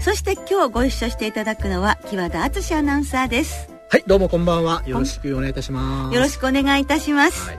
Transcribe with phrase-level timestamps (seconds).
[0.00, 3.68] そして今日ご一緒していただくのは木和田敦アナウンサーです。
[3.90, 4.82] はいどうもこんばんは。
[4.86, 6.14] よろしくお願いいたします。
[6.14, 7.58] よろしくお願いいたします、はい、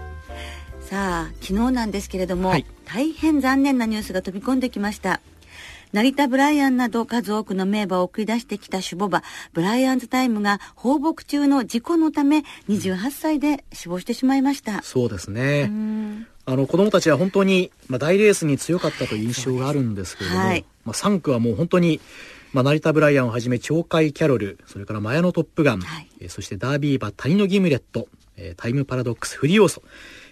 [0.82, 5.22] さあ昨日なんですけれども、はい、大変残念なニュースが飛び込んできました。
[5.94, 14.82] 成田ブライアンなど数多くの名馬を送り出してきた守護馬、ブライアンズタイムが放牧中の事故のため28歳で死亡してしまいました。
[14.84, 15.70] そうですね。
[16.46, 22.00] あの子供たちは本当に、まあ、大レースに強かったという印象があるんですけれども、はい、まあ、3区はもう本当に
[22.54, 29.82] まあ、成田ブライアンをはじめ鳥海キャロルそれからマヤノトップガン、はい、えー、そしてダービー馬谷のギムレット、えー、タイムパラドックスフリーオーソ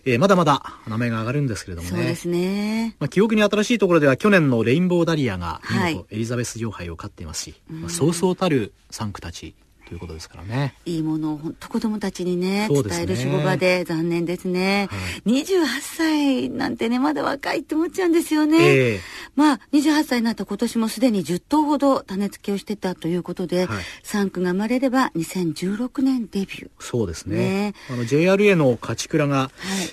[0.06, 1.96] えー、まだまだ名前が上がるんですけれどもね。
[1.96, 2.96] そうですね。
[3.00, 9.56] まあ、記憶に新しいところでは去年のレインボーダリアが見事エリザベス女王杯を勝っていますし、はい、まあ、そうそうたる3区たち
[9.90, 10.76] ということですからね。
[10.86, 14.88] いいものを本当子供たちにね、ね伝える仕事で残念ですね。
[14.92, 14.96] は
[15.26, 18.60] い、28歳なんてね、まだ若いって思っちゃうんですよね。
[18.62, 19.00] えー、
[19.36, 26.70] まあ、28歳になった今年もすでに10頭ほど種付けをしてたということで、はい、3区が生まれれば2016年デビュー。
[26.80, 27.38] そうですね。
[27.38, 29.52] ねあの JRA の勝ち倉が、はい、ま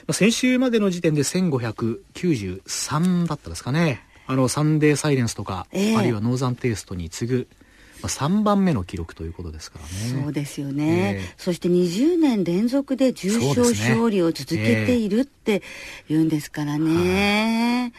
[0.09, 4.05] あ、先週までの時点で1593だったですかね。
[4.27, 7.49] あの、サンデーサイレンスとか、えー、あるいはノーザンテイストに次ぐ、
[8.03, 10.23] まあ、3番目の記録ということですからね。
[10.23, 11.17] そうですよね。
[11.17, 15.63] えー、そして20年連続で重賞勝利を続けているって
[16.09, 17.93] 言うんですからね。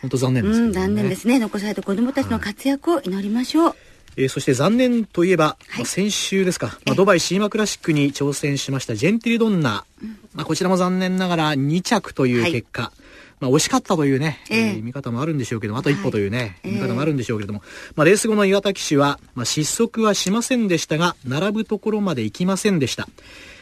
[0.00, 1.38] 本当残念ですね、うん、残念ですね。
[1.38, 3.64] 残された子供たちの活躍を祈りましょう。
[3.66, 3.76] はい
[4.16, 13.01] えー、そして残念といえば、はい、先週ですか、まあ、ドバイシーマクラシックに挑戦しましたジェンティリドンナ、うん、まあ、こちらも残念ながら2着という結果、はい
[13.42, 17.60] まあ、惜しかったというね、えー、見方もあるんでしょうけども、あと一歩というね、はい、見方もあるんでしょうけれども、
[17.96, 23.08] まあ、レース後の岩田騎手は、まあ、失速はしませんでしたが、並ぶところまで行きませんでした。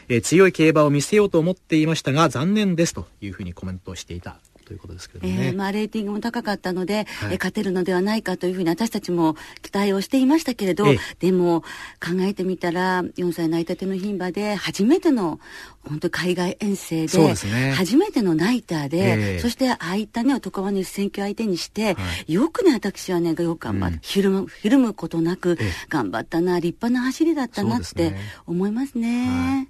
[0.07, 4.37] えー、強い競馬を見せようと思っていましたが、残念ですというふうにコメントしていた
[4.71, 5.47] ということですけどね。
[5.47, 11.61] えー、まあ、レーティングも高かったので、はい、え勝てるのではないかというふうに私たちも期待をしていましたけれど、えでも
[11.99, 15.41] 考えてみたら、4歳泣いたての牝馬で初めての
[15.83, 25.57] 本当海外遠征で、ね、初めてのナイターで、えそしてああいったね、男場の選挙相手にして、はい、よくね、私はね、よく頑張って、うん、ひるむ、ひるむことなく、
[25.89, 28.13] 頑張ったな、立派な走りだったなって
[28.47, 29.67] 思いますね。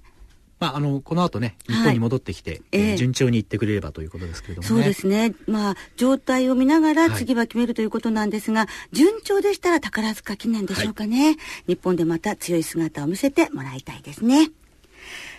[0.62, 11.36] まあ、あのこの後ね日本に戻ってきて、はい、えー、順調にいってくれればということですけれども、ね、そうですね、まあ、状態を見ながら次は決めるということなんですが、はい、順調でしたら宝塚記念でしょうかね、はい、
[11.66, 14.52] 日本でまた強い姿を見せてもらいたいですね。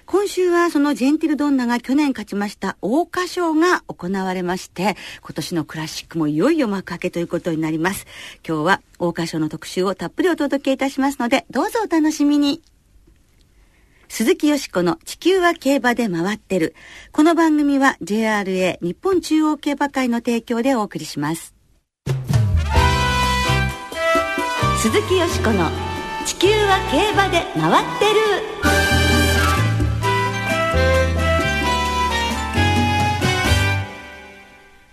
[0.06, 8.06] 今週はそのジェンティルドンナが去年勝ちました桜花賞が行われまして、今年のクラシックもいよいよ幕開けということになります。
[8.46, 12.62] 今日は桜花賞の特集をたっぷりお届けいたしますので、どうぞお楽しみに。
[14.16, 16.75] 鈴木よしこの地球は競馬で回ってる。
[17.12, 21.56] この番組は JRA 日本中央競馬会の提供でお送りします。
[24.84, 25.68] 鈴木よしこの
[26.28, 28.19] 地球は競馬で回ってる。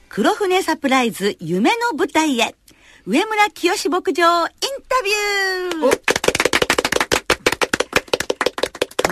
[0.08, 2.54] 黒船サプライズ夢の舞台へ。
[3.04, 4.50] 上村清牧場イン
[4.88, 6.19] タビュー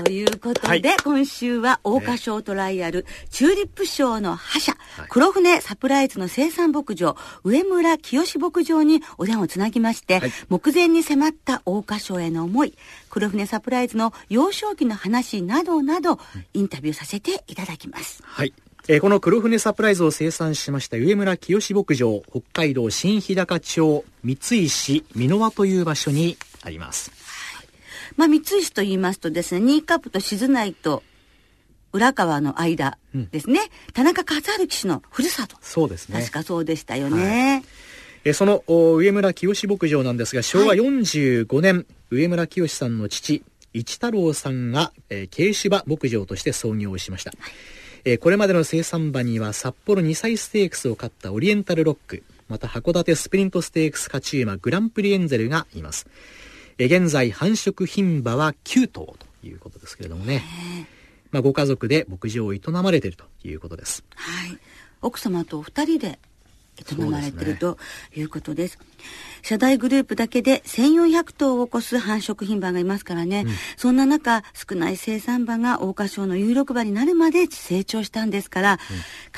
[0.03, 12.75] ということで、はい、今週は桜花賞トライアル、チューリップ賞の覇者、はい、黒船サプライズの生産牧場、上村清牧場にお電話をつなぎまして、はい、目前に迫った桜花賞への思い、
[13.11, 16.19] 黒船サプライズの幼少期の話などなど、
[16.55, 18.23] インタビューさせていただきます。
[18.25, 18.53] はい。
[18.91, 27.28] えー、この黒船サプライズを生産しました上村清牧場、北海道新日高町三石美濃和という場所にあります。
[28.19, 31.05] まあ、三石と言いますとですね、ニーカップと静内と
[31.93, 35.57] 浦川の間ですね、うん、田中和治騎手のふるさと。
[35.63, 36.19] そうですね。
[36.21, 37.53] 確かそうでしたよね。
[37.53, 37.63] はい
[38.25, 47.31] えその上村清牧場なんですが、昭和45年、はい、上村清さんの父、一太郎さんが、えー、軽種馬牧場として創業しました。
[47.31, 47.53] はい、
[48.05, 56.09] えー、これまでの生産馬には札幌2歳ステークスを勝ったオリエンタルロック、また函館スプリントステークス勝ち馬グランプリエンゼルがいます。
[56.87, 60.43] 現在繁殖牝馬は9頭ということですけれどもね。
[61.31, 64.05] まあ、ご家族で牧場を営まれているということです。
[64.15, 64.59] はい。
[65.03, 66.19] 奥様と二人で
[66.91, 67.77] 営まれてると
[68.17, 68.79] いうことです。
[69.43, 78.79] 社大グループだけで1400頭を超す繁殖牝馬がいますからね、うん、そんな中少ない生産馬が桜花賞の有力馬になるまで成長したんですから、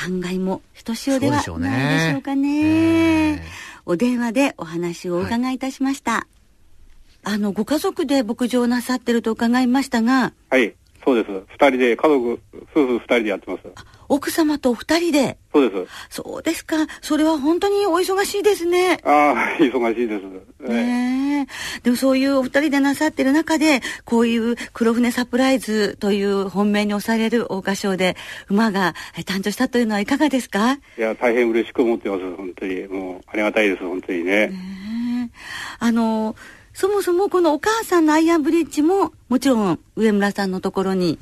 [0.09, 3.45] うん、考えもひとしおではないでしょうかね、ね、
[3.85, 6.40] お電話でお話をお伺いいたしました、はい、
[7.23, 11.31] あのご家族で牧場なさってると伺いましたがはいそうです。
[11.49, 12.39] 二人で、家族、
[12.75, 13.63] 夫婦二人でやってます。
[14.07, 15.39] 奥様と二人で？
[15.51, 15.91] そうです。
[16.11, 16.77] そうですか。
[17.01, 19.01] それは本当にお忙しいですね。
[19.03, 20.69] ああ、忙しいです。
[20.71, 21.81] ねえ。
[21.83, 28.15] でもそういうお二人でなさってる中で、こういう黒船サプライズという本命に押される桜花賞で
[28.51, 28.95] 馬が
[29.25, 30.75] 誕生したというのはいかがですか？
[30.99, 32.37] いや、大変嬉しく思ってます。
[32.37, 32.87] 本当に。
[32.89, 33.83] もう、ありがたいです。
[33.83, 34.49] 本当にね。
[34.49, 35.31] ね
[35.79, 36.37] あの、
[36.73, 41.19] そもそもこのお母さんのアイアンブリッジももちろん上村さんのところに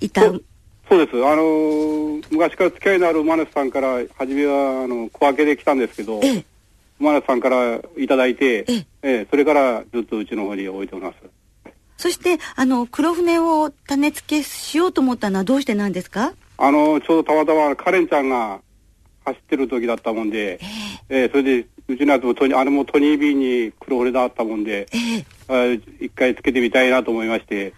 [0.00, 0.22] いた。
[0.22, 1.16] そうです。
[1.24, 6.44] あのー、昔から付き合いのある馬主さんから初めはあの小分けで来たんですけど、ええ、
[7.00, 9.26] 馬主さんからいただいて、ええ。
[9.30, 11.16] それからずっとうちの方に置いております。
[11.96, 16.34] そしてあの黒船を種付けしようと思ったのはどうしてなんですか？
[16.58, 18.60] あのちょうどたまたまカレンちゃんが
[19.24, 20.60] 走ってる時だったもんで、
[21.08, 27.74] えー、えー、それでうちのやつもトニあれもトニービーに黒船だったもんで、えー、一回つけてみたいなと思いまして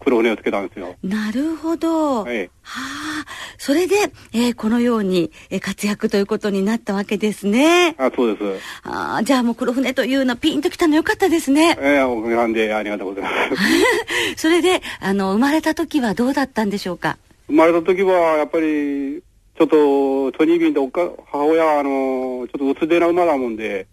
[0.00, 0.94] 黒船をつけたんですよ。
[1.02, 2.24] なるほど。
[2.24, 2.42] はい。
[2.62, 2.80] は
[3.22, 3.26] あ、
[3.58, 3.96] それで、
[4.32, 7.96] えー、このように、えー、活躍ということになったわけですね。
[7.98, 8.62] あ、そうです。
[8.84, 11.76] あじゃあもう黒船というのはピンときたのよかったですね。
[11.80, 14.36] ええー、おかげさんでありがとうございます。
[14.36, 17.16] それで、あの、生まれた時はどうだったんでしょうか？
[17.48, 19.22] 生まれた時は、やっぱり、
[19.58, 23.86] ちょっと、トニービンでおか母親は、あの、ちょっと薄手な馬だもんで、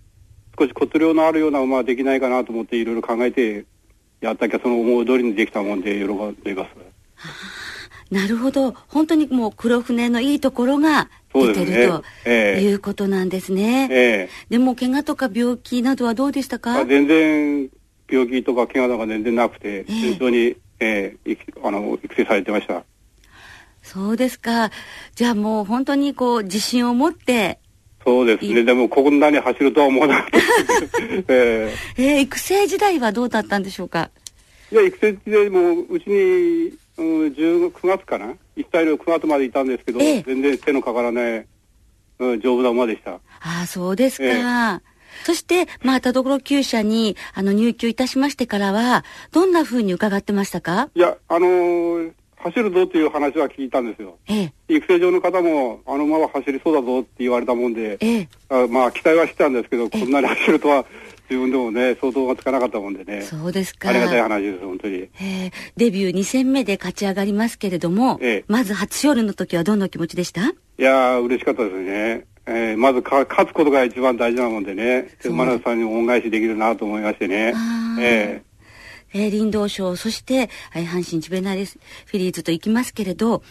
[0.60, 3.66] 少し骨量のあるような馬はできないかなと思っていろいろ考えて
[4.22, 6.70] やったきゃその思い通りにできたもんで喜んでいます。
[8.12, 8.76] なるほど。
[8.88, 13.88] 本当にもう黒船のいいところが出てる、ね、と、えー、いうことなんですね。
[13.90, 16.86] えー、でも怪我とか病気などはどうでしたか？
[16.86, 17.70] 全然
[18.08, 22.84] 病気とか怪我とか全然なくて、順調に、えー、あの育成されてました。
[23.84, 24.72] そうですか。
[25.14, 27.60] じゃあもう本当にこう自信を持って
[28.06, 28.64] そうですね。
[28.64, 30.38] でもこんなに走るとは思わなかった。
[31.34, 34.10] えー、えー、育成時代はどうだったんでしょうか？
[34.72, 41.46] いや、育成時代もうちに、うん、9月かな？1歳の9月までいたんですけど、えー、全然手のかからない、
[42.20, 43.12] うん、丈夫な馬でした。
[43.14, 43.20] あ
[43.64, 44.26] あ、そうですか。
[44.26, 44.80] えー
[45.26, 50.90] そして、まあ、田所厩舎に、あの、入厩いたしましてからは、どんなふうに伺ってましたか？
[50.96, 52.12] いや、あのー、
[52.44, 54.18] 走るぞっていう話は聞いたんですよ。
[54.28, 60.86] ええ、育成上の方も、あの馬は走りそうだぞって言われたもんで、ええ、あまあ期待はしてたんですけど、こんなに走るとは
[61.30, 63.22] 自分でもね、想像がつかなかったもんでね。
[63.22, 63.90] そうですか。
[63.90, 64.96] ありがたい話です、本当に。
[64.98, 70.42] ええ、デビュー2戦目で勝ち上がりますけれども、ええ、まず初勝利の時はどんな気持ちでした？
[70.50, 72.26] いやー、嬉しかったですね。
[72.46, 77.54] えー、まずか勝つことが一番大事なもんでね、馬野さんにも恩返しできるなと思いましてね。
[78.02, 78.53] ええ
[79.14, 83.44] えー、林道賞、そして、えー、阪神ジュベナリスフィリーズと行きますけれど、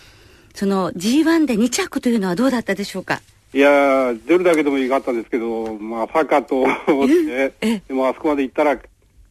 [0.54, 3.22] その G1 で2着というのはどうだったでしょうか？
[3.54, 8.78] いや出るだけでもいいかったんですけど、まさかと思って、でもあそこまで行ったら、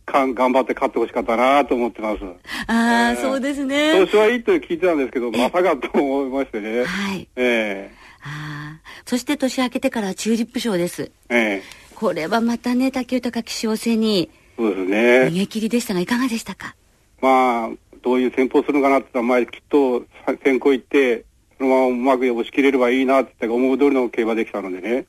[0.05, 2.23] かん頑張って勝ってほしかったなと思ってます。
[2.67, 3.93] ああ、えー、そうですね。
[4.05, 6.83] 調子はいいと聞いてたんですけど、まさかと思いましてね。
[6.83, 7.27] はい。
[7.35, 8.81] ええー、ああ。
[9.05, 11.11] そして年明けてからチューリップ賞です。
[11.29, 14.29] ええー、これはまたね、竹豊騎手を背に、
[14.61, 14.97] そうですね。
[15.27, 16.75] 逃げ切りでしたが、いかがでしたか？
[17.19, 17.69] まあ、
[18.03, 20.05] どういう戦法するのかなって言ったら、まあ、きっと
[20.43, 21.25] 先行行って、
[21.57, 25.05] そのままうまく押し切れればいいなって思う通りの競馬できたのでね、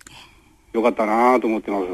[0.73, 1.87] よかったなと思ってます。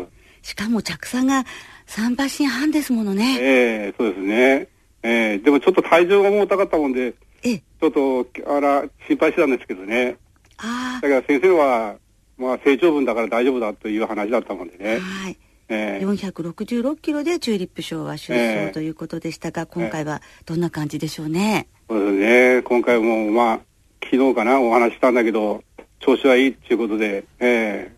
[0.42, 1.44] しかも着差が
[1.88, 3.38] 3馬身半ですものね。
[3.40, 4.68] ええー、そうですね。
[5.02, 10.16] ええー、でもちょっと体重が重たかったもんで、えちょっと、あら、心配してたんですけどね。
[10.58, 11.00] ああ。
[11.00, 11.96] だから先生は、
[12.36, 14.98] まあ、成長分だから大丈夫だという話だったもんでね。
[14.98, 15.36] はい。
[15.68, 21.68] えー、466キロでチューリップ賞は出走ということでしたが、今回はどんな感じでしょうね？
[21.88, 22.12] そうです
[22.56, 22.62] ね。
[22.62, 23.60] 今回も、まあ、
[24.04, 25.62] 昨日かな、お話したんだけど、
[26.00, 27.92] 調子はいいっていうことで、え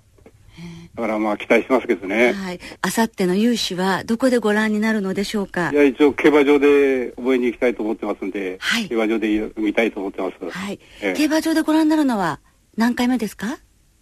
[0.56, 2.32] ー、だからまあ期待しますけどね。
[2.32, 2.60] はい。
[2.82, 5.70] あさっての勇姿はどこでご覧になるのでしょうか？
[5.70, 10.50] いや、一応競馬場で覚えに行きたいと思ってますんで、はい、競馬場で見たいと思ってます。
[10.50, 10.80] はい。
[11.02, 12.40] えー、競馬場でご覧になるのは
[12.76, 13.58] 何回目ですか？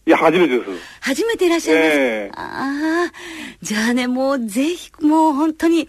[0.09, 0.71] いや、初めてです。
[1.03, 1.99] 初めていらっしゃいます。
[1.99, 3.13] えー、ああ、
[3.61, 5.87] じゃあね、もうぜひ、もう本当に、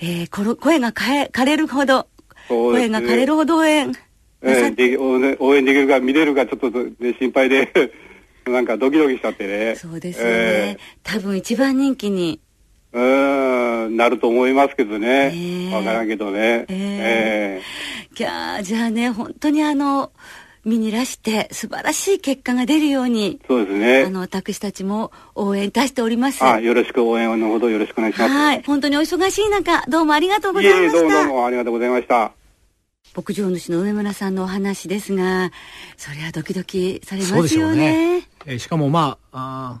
[0.00, 2.08] えー、この声が枯れるほど、
[2.48, 3.92] 声が枯れるほど応援。
[4.42, 7.70] えー、応援できるか見れるかちょっと、ね、心配で
[8.50, 9.76] なんかドキドキしちゃってね。
[9.76, 10.32] そうですよね。
[10.32, 12.40] えー、多分一番人気に。
[12.94, 15.08] うん、なると思いますけどね。
[15.08, 16.40] わ、えー、からんけどね。
[16.40, 20.10] えー、えー、じゃあ、じゃあね、本当にあの、
[20.66, 24.02] 身にらして素晴らしい結果が出るようにそうですね。
[24.02, 26.44] あの私たちも応援いたしております。
[26.44, 28.32] あよろしく応援のほどよろしくお願いします。
[28.32, 28.62] はい。
[28.64, 30.84] 本当にお忙しい中どうもありがとうございました。
[30.84, 32.32] いえどうもどうもありがとうございました。
[33.14, 35.52] 牧場主の上村さんのお話ですが
[35.96, 38.18] それはドキドキされますよね。
[38.18, 39.80] ね、えー、しかもまあ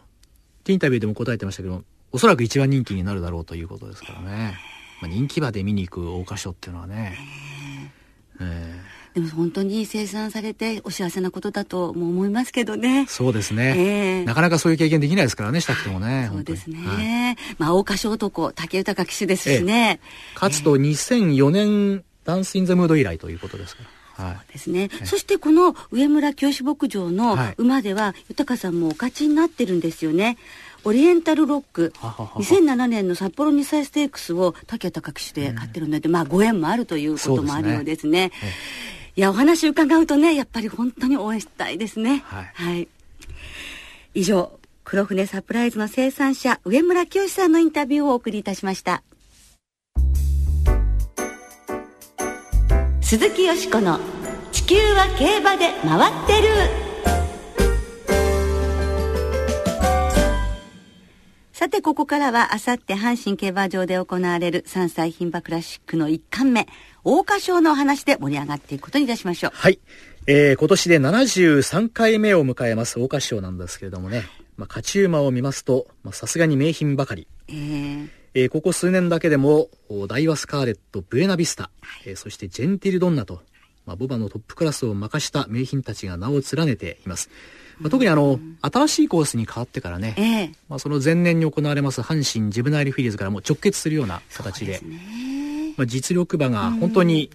[0.68, 4.56] インタビューでも答えてましたけどおそらく一番人気になるだろうということですからね、
[5.02, 7.18] まあ、人気馬で見に行く桜花賞っていうのはね、
[8.40, 8.85] えー、えー
[9.16, 13.06] でも本当に生産されてお幸せなことだとも思いますけどね。
[13.08, 16.28] そうですね、えー、なかなかそういう経験できないですからね、したくてもね。
[16.30, 16.78] そうですね。
[16.86, 20.00] はい、まあ、桜花賞男、竹豊騎手ですしね。
[20.34, 23.84] えー、かつと2004年、ダンスインザムード以来ということですか
[24.18, 24.26] ら。
[24.26, 30.36] はい、そうですね、そしてこの上村清志牧場の馬では、豊さんもお勝ちになってるんですよね。
[30.84, 38.30] オリエンタルロックははは2007年の札幌2歳ステークスを竹高騎手で勝ってるので、うん、まあご縁もあるということもあるようですね。
[38.38, 38.66] すね
[39.16, 42.22] いやお話伺うとねやっぱり本当に応援したいですね。
[42.26, 42.88] はい、はい、
[44.12, 44.52] 以上
[44.84, 49.02] 黒船サプライズの生産者上村清さんのインタビューをお送りいたしました。
[53.00, 54.00] 鈴木よしこの
[54.52, 56.48] 「地球は競馬で回ってる」
[61.58, 66.68] さてここからはあさって阪神競馬場で行われる3歳牝馬クラシックの1冠目
[67.02, 69.52] 桜花賞のお話で盛り上がっていくことにいたしましょう。
[69.54, 69.80] はい、
[70.26, 74.24] えー、今年で73回目を迎えます桜花賞なんですけれどもね、
[74.58, 78.08] まあ、勝ち馬を見ますとさすがに名品ばかり、えー。
[78.34, 79.68] えー、ここ数年だけでも
[80.08, 83.40] ダイワスカーレットブエナビスタ、はい、えー、そしてジェンティルドンナと、
[83.86, 87.30] まあ、ボバのトップクラスを任した名品たちが名を連ねています。
[87.78, 94.80] まあ、特にあの、新しいコースに変わってからね、えー、まあ、その前年に行われます阪神ジブナイルフィリーズからも直結するような形で、で
[95.76, 97.30] まあ、実力馬が本当に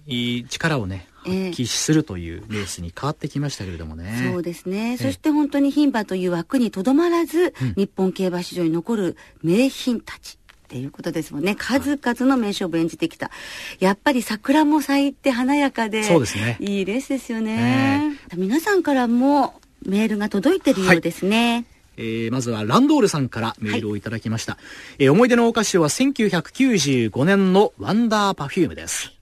[0.48, 4.30] 力をね、発揮するというレースに変わってきましたけれどもね。
[4.32, 4.96] そうですね。
[4.98, 10.38] そして本当に牝馬という枠にとどまらず、うん、日本競馬史上に残る名品たち。
[10.72, 11.54] っていうことですもんね。
[11.54, 13.30] 数々の名勝負演じてきた。
[13.78, 16.56] やっぱり桜も咲いて華やかで、そうですね。
[16.60, 18.16] いいレースですよね。
[18.32, 21.52] えー、皆さんからもメールが届いてるようですね。
[21.54, 21.64] はい
[21.98, 24.54] えー、まずはランドールさんからメールをいただきました。
[24.54, 24.58] は
[24.98, 29.12] い、えー、思い出の桜花賞は1995年のワンダーパフュームです。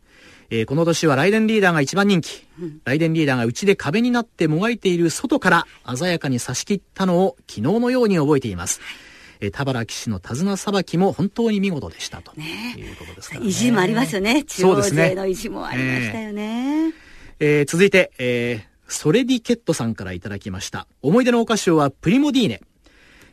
[0.50, 2.46] えー、この年はライデンリーダーが一番人気。
[2.60, 5.66] うん、ライデンリーダーが内で壁になってもがいている外から
[5.96, 8.78] 鮮やかに差し切ったのを昨日のように覚えています。
[8.80, 9.09] はい
[9.40, 14.44] えー、田原騎手の手綱さばきも本当に見事でしたと、ね、いうことですから、ね、意地もありますよね。
[14.44, 16.92] 中央勢の意地もありましたよね。
[17.40, 20.86] えー、続いて、えー、ソレディケットさんからいただきました。
[21.02, 22.60] 思い出の桜花賞はプリモディーネ。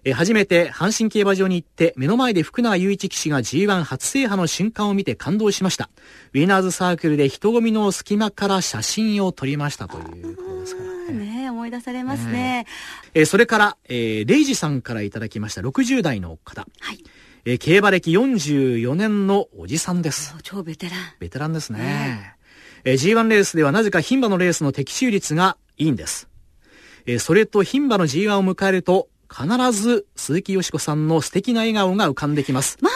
[0.03, 5.89] え初めて阪神競馬場に行って目の前で福永雄一騎手が G1 初制覇の瞬間を見て感動しました。
[6.33, 10.86] ウィナーズサークルで人混みの隙間から写真を撮りましたということですから
[11.49, 12.65] 思い出されますね。
[13.13, 16.67] えー、それから、えー、レイジさんからいただきました60代の方。
[16.79, 17.03] はい。
[17.45, 20.35] えー、競馬歴44年のおじさんです。
[20.43, 20.99] 超ベテラン。
[21.19, 21.79] ベテランですね。
[21.79, 22.35] ね
[22.83, 26.27] えー、G1 レースではなぜか牝馬のレースの的中率がいいんです。
[27.05, 32.77] えー、それと牝馬の G1 を迎えると必ず鈴木よしこさんの素敵な笑顔が浮かんできます。
[32.81, 32.91] まあ、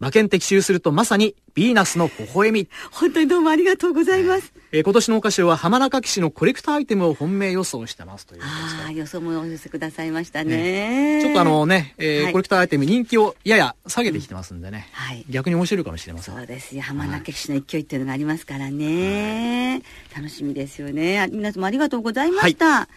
[0.00, 2.68] 馬券的中するとまさにヴィーナスの微笑み。
[2.90, 4.50] 本当にどうもありがとうございます。
[4.72, 11.18] えー、今年のお菓子は浜中騎士のコレクターアイテムを本命予想してますというああ、予想もお寄せくださいましたね。
[11.18, 14.88] ねちょっとあのね、えー、はい、コレクターアイテム人気をやや下げてきてますんでね。
[14.90, 15.26] うん、はい。
[15.28, 16.34] 逆に面白いかもしれません。
[16.34, 16.80] そうですよ。
[16.80, 19.82] 浜中騎士の勢いっていうのがありますからね。
[20.14, 21.28] はい、楽しみですよね。
[21.30, 22.66] 皆様ありがとうございました。
[22.66, 22.88] はい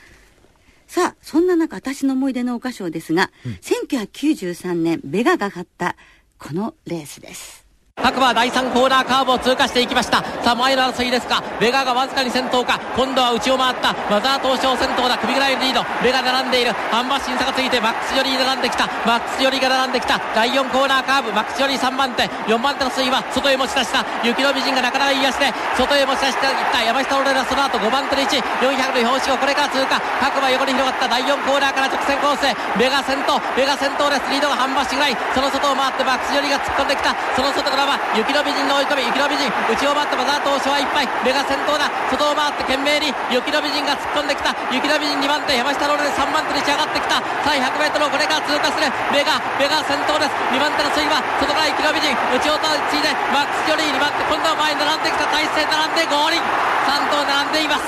[0.86, 5.96] さあ、そんな中、私の思い出のお菓子ですが、うん、1993年、ベガが勝った
[6.44, 7.63] このレースです。
[8.04, 10.20] 各馬第3コーナーカーブを通過していきました。
[10.44, 12.76] さあ前の争いですかベガがわずかに先頭か。
[13.00, 13.96] 今度は内を回った。
[14.12, 15.16] マザー東証先頭だ。
[15.24, 15.80] 首ぐらいリード。
[16.04, 16.76] ベガ並んでいる。
[16.92, 18.92] 半馬審査がついてマックスより並んできた。
[19.08, 20.20] マックスよりが並んできた。
[20.36, 21.32] 第4コーナーカーブ。
[21.32, 22.28] マックスより3番手。
[22.52, 24.04] 4番手の水は外へ持ち出した。
[24.20, 25.48] 雪の美人がなかなかいい足で
[25.80, 26.84] 外へ持ち出していった。
[26.84, 29.96] 山下オレラその後5番手の1400の表紙をこれから通過。
[30.20, 31.08] 各馬横に広がった。
[31.08, 32.52] 第4コーナーから直線コースへ。
[32.76, 33.40] ベガ先頭。
[33.56, 34.28] ベガ先頭です。
[34.28, 35.16] リードが半馬しぐらい。
[35.32, 37.16] その外を回ってマックスよりが突っ込んできた。
[37.32, 57.86] その外からは雪の美人の追い込み雪の美人内を回ってマザー投手はいっぱい目が先頭だ外を回って懸命に雪の美人が突っ込んできた雪の美人2番手山下ロールで3番手に仕上がってきたさあ 100m をこれから通過する目が目が先頭です2番手の水は外から雪の美人内をついでマックス・ジョリー2番手今度は前に並んできた体勢並んで合輪3頭並んでいます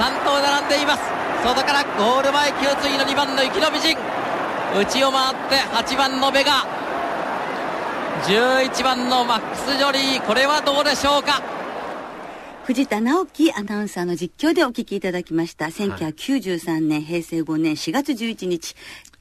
[0.00, 1.02] 3頭並んでいます
[1.44, 3.96] 外からゴール前給水の2番の雪の美人
[4.74, 6.66] 内を回って8番のベガ
[8.26, 11.42] 11番のマックス・ジョリーこれはどうでしょうか？
[12.64, 15.66] 藤田直樹アナウンサーの実況でお聞きいただきました。
[15.66, 18.74] 1993年、平成5年4月11日、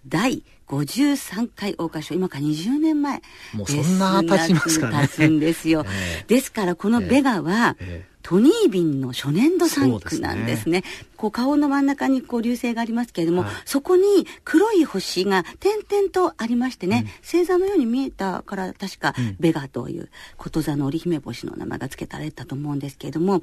[0.07, 3.21] 第53回桜花賞、今から20年前。
[3.53, 5.07] もうそんな経ちますからね。
[5.09, 5.83] 経つんですよ。
[6.19, 10.81] えー、ですからこのベガは、えーえートニービンの初年度産区なんですね。
[10.81, 11.03] すね。
[11.23, 23.41] こう顔の真ん中にこう流星がありますけれども、はい、そこに黒い星が点々とありましてね、うん、星座のように見えたから確か、ベガということ座の織姫星の名前が付けられたと思うんですけれども、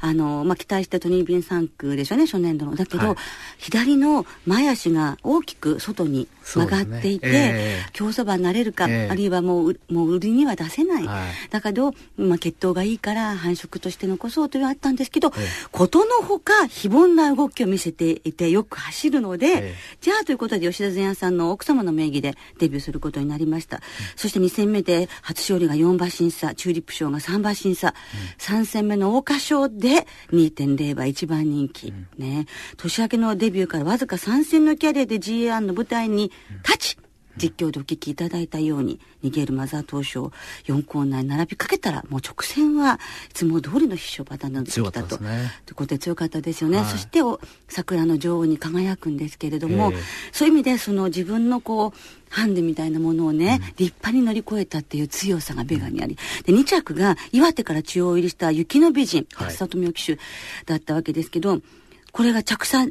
[0.00, 2.76] あの、まあ、期待してトニービン産区でしょうね、初年度の。
[2.76, 3.16] だけど、はい、
[3.58, 7.32] 左の前足が大きく外に曲がっていて、ね。
[7.32, 11.06] えー、競走馬になれるか、えー、あるいはもう、もう売りには出せない。
[11.06, 15.32] はい、だけど、まあ、血統がいいから繁殖としての残そうというのがあったんですけど、
[15.72, 23.76] ことのほか非凡な動きを見せていてよく走るので、じゃあということで吉田前夜さんの奥様の名義でデビューすることになりました。
[23.76, 23.82] うん、
[24.16, 27.94] そして2戦目で初勝利が4馬審査、チューリップ賞が3馬審査、
[28.48, 32.46] うん、3戦目の桜花賞で2.0馬1番人気、うん、ね。
[32.76, 36.30] 年明けのデビューからわずか3戦のキャリアで GA1 の舞台に
[36.64, 36.98] 立ち、
[37.36, 40.32] 実況でお聞きいただいたように、逃げるマザー投手を
[40.64, 43.00] 4コーナーに並びかけたら、もう直線は
[43.30, 45.18] いつも通りの必勝パターンなんできたと。
[45.18, 46.78] ね、ということで強かったですよね。
[46.78, 49.92] はい、そしてお、桜の女王に輝くんですけれども、
[50.32, 51.98] そういう意味で、その自分のこう、
[52.30, 60.18] ハンデみたいなものをね、うん、立派に乗り越えたっていう強さがベガにあり、で、2着が岩手から中央入りしたユキノビジン、安田富夫騎手
[60.66, 61.60] だったわけですけど、
[62.10, 62.86] これが着差、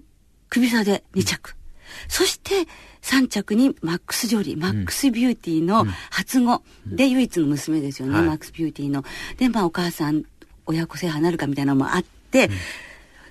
[0.50, 1.50] クビ差で2着。
[1.50, 1.62] うん、
[2.07, 2.67] そして、
[3.01, 9.03] 3着にマックス・ジョリー、マックス・ビューティーの初子で唯一の娘ですよね、マックス・ビューティーの。
[9.38, 10.23] で、まあお母さん、
[10.65, 12.50] 親子制覇なるかみたいなのもあって、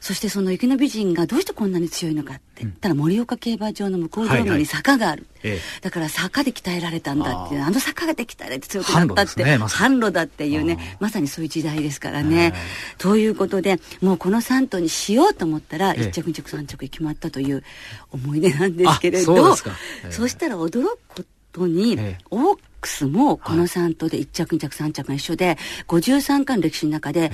[0.02, 12.52] そしてその雪の美人がどうしてこんなに強いのかって言ったら盛岡競馬場の向こう道路に坂がある、はいはい、だから坂で鍛えられたんだっていうあの坂ができたら強くなったって、販路、ね、だっていうねまさにそういう時代ですからね。
[12.98, 17.62] ということでもうこの3頭にしようと思ったら1着2着3着決まったという
[18.10, 21.96] 思い出なんですけれどそしたら驚くことに、
[22.32, 27.30] オークスもこの3頭で1着2着3着が一緒で53巻歴史の中で、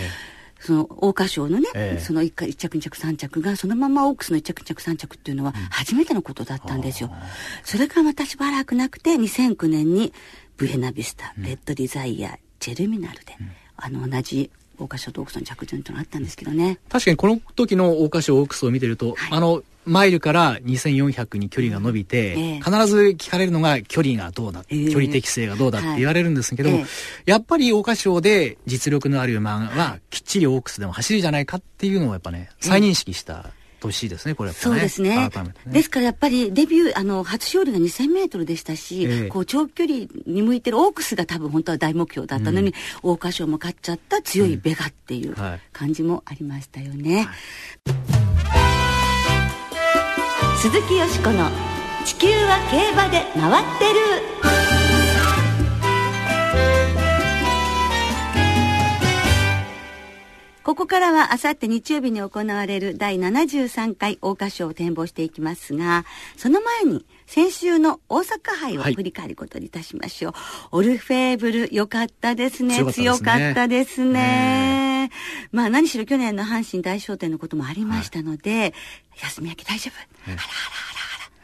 [0.59, 7.11] その桜花賞のね、えー、その 1, 1着2着3着がそのままオークスの1着2着3着っていうのは初めてのことだったんですよ。
[7.13, 7.19] うん、
[7.65, 10.13] それからまたしばらくなくて2009年に
[10.57, 16.79] ブエナビスタ、うん、レッドデザイア、ジェルミナルで、うん、あの同じ桜花賞とオークスの着順というのがあったんですけどね。
[16.89, 33.47] 確かにこの時の桜花賞オークスを見てると、はい、あのマイルから2400に距離が伸びて、えー、必ず聞かれるのが距離がどうだ、えー、距離適性がどうだって言われるんですけども、はいえー、やっぱり桜花賞で実力のある馬はきっちりオークスでも走るじゃないかっていうのをやっぱね、再認識した。
[33.81, 35.31] 年ですね、これ、ね、そうですね、ね、
[35.67, 45.35] ですからやっぱりデビュー、あの、初勝利が2000メートルでしたし、えー、こう、長距離に向いてるオークスが多分本当は大目標だったのに、桜花賞も勝っちゃった強いベガっていう
[45.73, 47.29] 感じもありましたよね。
[47.87, 48.39] うんはい。
[50.59, 51.49] 鈴木よしこの
[52.05, 54.01] 「地球は競馬で回ってる」
[60.69, 66.05] ここからはあさって日曜日に行われる第73回桜花賞を展望していきますが、
[66.37, 70.33] その前に先週の大阪杯を振り返ることにいたしましょう。
[70.33, 72.85] はい、オルフェーブル、良かったですね。
[72.93, 75.11] 強かったですね。
[75.53, 78.73] まあ何しろ去年の阪神大商店のこともありましたので、はい、
[79.23, 79.95] 休み明け大丈夫。
[80.27, 80.45] あらあらあ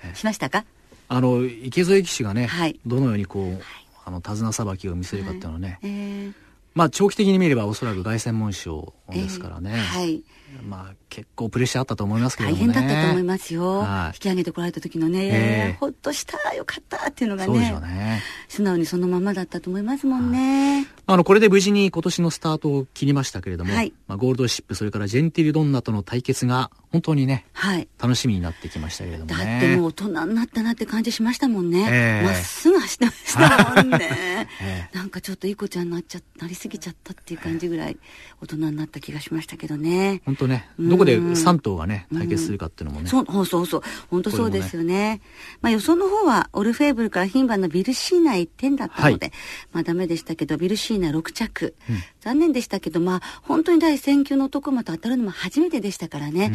[0.03, 0.15] らあら。
[0.15, 0.67] しましたか？
[1.09, 3.63] あの、池添騎手がね、はい、どのようにこう、
[4.05, 6.35] あの、手綱さばきを見せるかっていうのはね、えー、
[6.75, 9.73] まあ長期的に見ればおそらく凱旋門賞ですからね。
[9.75, 10.23] えー、はい。
[10.62, 12.55] まあ結構プレッシャーあったと思いますけどね。
[12.55, 13.81] 大変だったと思いますよ。
[13.81, 15.29] はい、引き上げてこられた時のね、
[15.71, 17.81] えー、ほっとしたよかったっていうのがね。
[17.81, 18.23] ね。
[18.49, 20.87] 素直にそのままだったと思いますもんね。
[21.07, 29.37] あの、これで無事に今年のスタートを切りましたけれども、はい、まあ、ゴールドシップ、それからジェンティルドンナとの対決が本当にね、はい、楽しみになってきましたけれどもね。
[29.37, 31.83] だってもう大人になったなって感じしましたもんね。
[31.83, 34.49] ま、えー、っすぐ走ってましたもんね。
[34.62, 37.99] えー、なんかちょっといい子ちゃんになっちゃ、なりすぎちゃったっていう感じぐらい
[38.40, 40.22] 大人になった気がしましたけどね。
[40.24, 43.09] 本当ね、どこで3頭がね、対決するかっていうのもね。
[43.09, 43.83] そうそうそう。
[44.11, 44.94] 本当そうですよね。
[44.94, 45.20] ね
[45.61, 49.35] まあ予想の方は、オルフェーブルから牝馬のビルシーナ1点だったので、はい、
[49.72, 51.74] まあダメでしたけど、ビルシーナ6着。
[51.88, 56.52] うん、残念でしたけど、まあ本当に第選挙の男馬と当たるのも初めてでしたからね。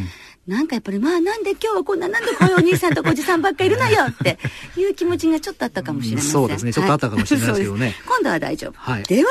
[0.47, 4.37] うん、なんかやっぱり、まあなんで今日はこんな、なんでこういうお兄さんとおじさんばっかいるのよって
[4.79, 6.31] いう気持ちがちょっとあったかもしれません。
[6.31, 6.73] そうですね。
[6.73, 7.95] ちょっとあったかもしれないですけどね。
[8.05, 8.73] 今度は大丈夫。
[8.77, 9.29] はい、では、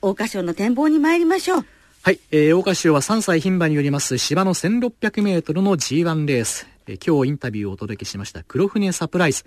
[0.00, 1.66] 桜花賞の展望に参りましょう。
[2.02, 6.66] はい、えー、桜花賞は3歳牝馬によります芝の1600メートルの G1 レース。
[6.86, 9.44] えー、今日インタビューをお届けしました黒船サプライズ。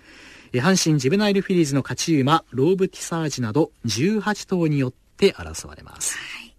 [0.52, 6.16] えー、阪神ジブナイルフィリーズの勝ち馬、ローブティサージなど18頭によって争われます。
[6.16, 6.54] はい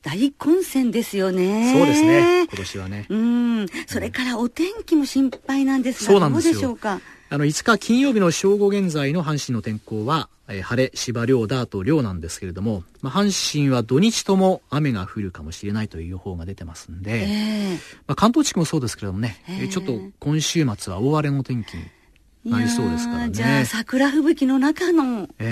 [0.00, 1.72] 大混戦ですよね。
[1.74, 2.44] そうですね。
[2.44, 3.06] 今年はね。
[3.08, 3.66] うん。
[3.88, 7.00] それからお天気も心配なんですが、そうなんですどうでしょうか？
[7.30, 21.84] あの、5日金曜日の正午現在の阪神の天候は、えー、晴れ、芝涼、ダート、涼なんですけれども、まあ、阪神は土日とも雨が降るかもしれないという予報が出てますんで、えー、まあ、関東地区もそうですけれどもね、えー、ちょっと今週末は大荒れの天気に
[22.50, 23.32] なりそうですからね。
[23.32, 25.44] じゃあ、桜吹雪の中の、って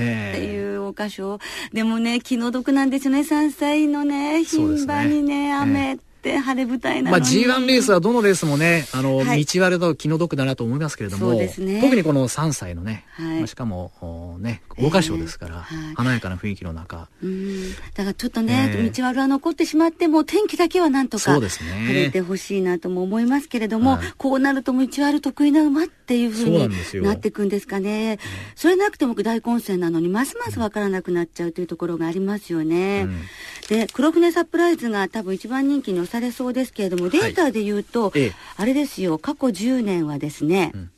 [0.45, 1.39] いうお箇所。
[1.75, 11.49] でもね、気の毒なんですよね、3歳のね、牝馬にね、雨って晴れ舞台なのに、まあ、G1 レースはどのレースもねあの、はい、道割れと気の毒だなと思いますけれども、ね、
[11.81, 17.09] 特にこの3歳のね、はい、しかもね豪華賞ですから、えーはい、華やかな雰囲気の中。
[17.23, 17.71] うん。
[17.73, 28.19] だからちょっとね、えー、道割れは残ってしまっても天気だけはなんとか晴れてほしいなとも思いますけれども、こうなると道割れ得意な馬っていうふうになっていくんですかね。
[28.55, 33.21] それなくても大混戦なのにますます分からなくなっちゃうというところがありますよね、うん、
[33.69, 40.91] で黒船サプライズが多分一番人気に押されそうですけれども、データで言うと、はい、あれですよ、過去10年はですね、うん、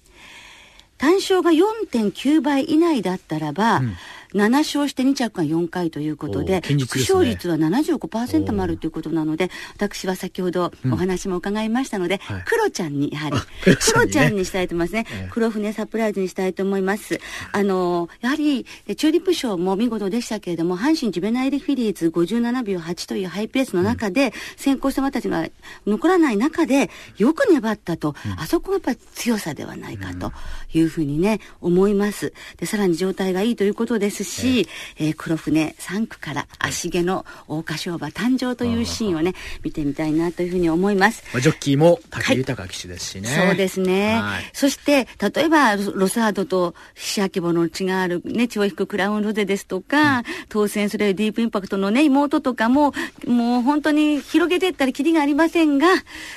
[0.98, 3.96] 単勝が4.9倍以内だったらば、うん
[4.34, 15.06] 7勝して2着が4回ということで、でね、副勝率は75%もあるということなので、私は先ほどお話も伺いましたので、うん、クロちゃんに、やはり、クロちゃんにしたいと思いますね。
[15.30, 17.20] 黒船サプライズにしたいと思います。
[17.52, 25.46] あの、やはり、チューリップ賞も見事でしたけれども、阪神ジュベナイルフィリーズ57秒8というハイペースの中で、先行した馬たちが
[25.86, 30.32] 残らない中で、よく粘ったと、うん、あそこがやっぱり強さではないかと
[30.72, 32.32] いうふうにね、思います。
[32.56, 41.22] で、さらに状態がいいということですですし、えー、えー、黒船3区から足毛の桜花賞馬誕生というシーンをね、見てみたいなというふうに思います。
[41.40, 43.48] ジョッキーも武豊騎手ですしね、はい。
[43.48, 44.18] そうですね。
[44.20, 52.92] はい、そして、例えばロサードとシアキボの血があるね、血を引くクラウンロゼですとか、うん、当選するディープインパクトのね、妹とかも、
[53.26, 55.86] もう本当に広げていったらきりがありませんが、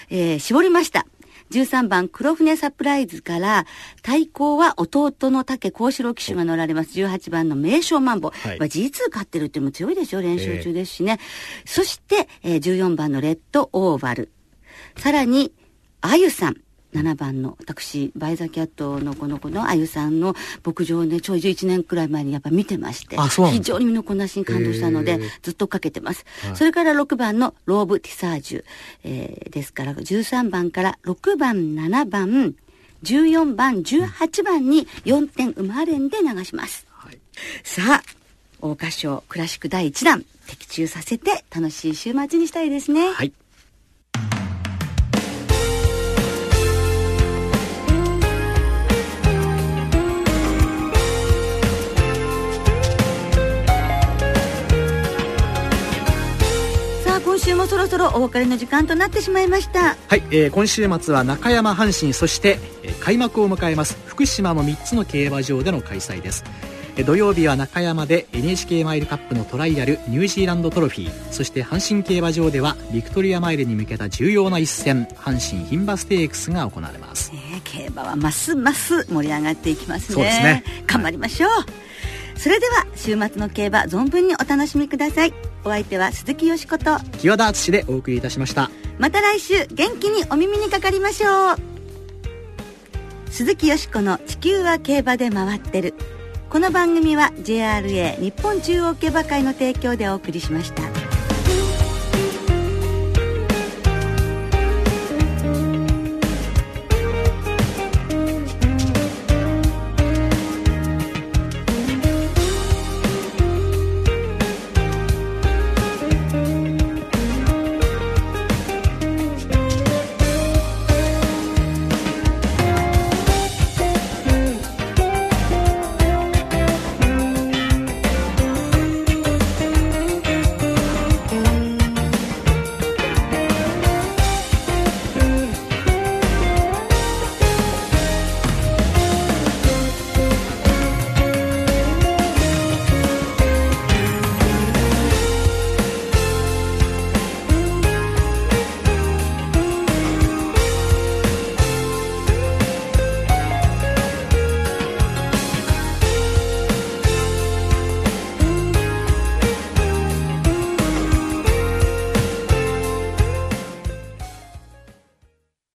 [0.09, 1.05] えー、絞りました。
[1.51, 3.65] 13番黒船サプライズから
[4.01, 6.91] 対抗は弟の竹幸四郎騎手が乗られます。
[6.91, 14.31] 18番の名将マンボ、はい、まあ、G2 勝ってるっても強いですよ練習中ですしね、えー、そして、えー、14番のレッドオーバル。
[14.97, 15.53] さらに
[16.01, 16.57] あゆさん
[16.93, 28.63] 7番の私バイザキャットのこの子のあゆさんの牧場をねちょい11年くらい前にやっぱ見てまして非常に身のこなしに感動したのでずっとかけてます、はい、それから6番のローブ・ティサージュ、
[29.03, 32.55] えー、ですから13番から6番7番
[33.03, 37.19] 14番18番に4点生まれんで流します、はい、
[37.63, 38.03] さあ
[38.61, 43.11] 桜花賞クラシック第1弾的中させて楽しい週末にしたいですね。
[43.11, 43.33] はい
[57.51, 59.97] 週もそろそろお別れの時間となってしまいました。
[60.07, 66.45] はい、えー、今週末は中山阪神そして、えー、開幕を迎えます福島の3つの競馬場での開催です。
[67.05, 80.15] 土曜日は中山で NHK マイルカップのトライアルニュージーランドトロフィーそして阪神競馬場ではビクトリアマイルに向けた重要な一戦阪神牝馬ステークスが行われます、ね、競馬はますます盛り上がっていきますね。
[80.15, 80.63] そうですね。
[80.85, 81.65] 頑張りましょう、は
[82.35, 86.97] い、それでは週末の競馬存分にお楽しみくださいお相手は鈴木よしこと。
[87.19, 88.69] 木和田敦でお送りいたしました。
[88.97, 91.55] また来週元気にお耳にかかりましょう。
[93.29, 95.93] 鈴木よしこの「地球は競馬で回ってる」
[96.51, 101.10] この番組は JRA 日本中央競馬会の提供でお送りしました。